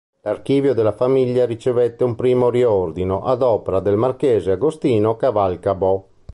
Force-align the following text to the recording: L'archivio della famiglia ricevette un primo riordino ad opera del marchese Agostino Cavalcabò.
L'archivio 0.21 0.73
della 0.73 0.93
famiglia 0.93 1.45
ricevette 1.45 2.03
un 2.03 2.15
primo 2.15 2.49
riordino 2.49 3.21
ad 3.23 3.43
opera 3.43 3.79
del 3.79 3.97
marchese 3.97 4.49
Agostino 4.49 5.15
Cavalcabò. 5.15 6.03